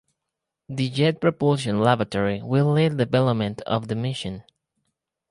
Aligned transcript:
The 0.67 0.89
Jet 0.89 1.21
Propulsion 1.21 1.79
Laboratory 1.79 2.41
will 2.41 2.71
lead 2.73 2.97
development 2.97 3.61
of 3.67 3.87
the 3.87 3.93
mission. 3.93 4.43